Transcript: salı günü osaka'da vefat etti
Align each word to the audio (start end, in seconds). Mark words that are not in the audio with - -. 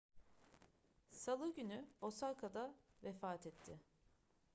salı 1.11 1.53
günü 1.55 1.85
osaka'da 2.01 2.75
vefat 3.03 3.47
etti 3.47 3.79